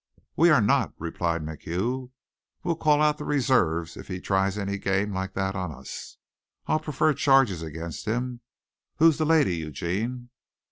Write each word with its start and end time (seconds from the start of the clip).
"We 0.35 0.49
are 0.49 0.61
not," 0.61 0.93
replied 0.97 1.43
MacHugh. 1.43 2.09
"We'll 2.63 2.75
call 2.75 3.03
out 3.03 3.19
the 3.19 3.23
reserves 3.23 3.95
if 3.95 4.07
he 4.07 4.19
tries 4.19 4.57
any 4.57 4.79
game 4.79 5.13
like 5.13 5.35
that 5.35 5.53
on 5.53 5.71
us. 5.71 6.17
I'll 6.65 6.79
prefer 6.79 7.13
charges 7.13 7.61
against 7.61 8.05
him. 8.05 8.41
Who's 8.95 9.19
the 9.19 9.25
lady, 9.27 9.57
Eugene?" 9.57 10.31